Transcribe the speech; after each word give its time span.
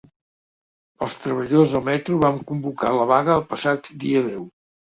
Els 1.07 1.17
treballadors 1.25 1.75
del 1.75 1.85
metro 1.91 2.19
van 2.25 2.41
convocar 2.53 2.97
la 2.99 3.07
vaga 3.15 3.39
el 3.39 3.47
passat 3.55 3.95
dia 4.09 4.27
deu. 4.33 4.45